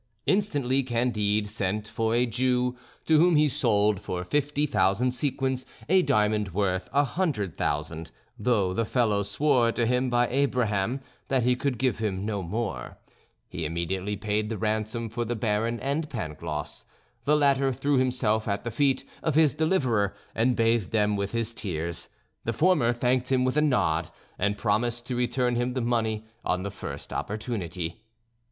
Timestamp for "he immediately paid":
13.47-14.49